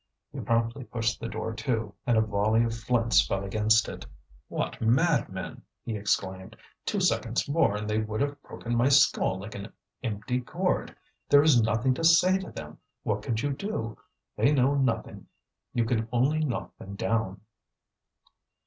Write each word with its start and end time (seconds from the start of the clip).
He 0.31 0.39
promptly 0.39 0.83
pushed 0.83 1.19
the 1.19 1.27
door 1.29 1.53
to, 1.53 1.93
and 2.07 2.17
a 2.17 2.21
volley 2.21 2.63
of 2.63 2.73
flints 2.73 3.23
fell 3.23 3.43
against 3.43 3.87
it. 3.87 4.03
"What 4.47 4.81
madmen!" 4.81 5.61
he 5.83 5.95
exclaimed. 5.95 6.57
"Two 6.87 6.99
seconds 6.99 7.47
more, 7.47 7.75
and 7.75 7.87
they 7.87 7.99
would 7.99 8.19
have 8.21 8.41
broken 8.41 8.75
my 8.75 8.89
skull 8.89 9.39
like 9.41 9.53
an 9.53 9.71
empty 10.01 10.39
gourd. 10.39 10.95
There 11.29 11.43
is 11.43 11.61
nothing 11.61 11.93
to 11.93 12.03
say 12.03 12.39
to 12.39 12.49
them; 12.49 12.79
what 13.03 13.21
could 13.21 13.43
you 13.43 13.53
do? 13.53 13.95
They 14.35 14.51
know 14.51 14.73
nothing, 14.73 15.27
you 15.71 15.85
can 15.85 16.07
only 16.11 16.39
knock 16.43 16.75
them 16.79 16.95
down." 16.95 17.41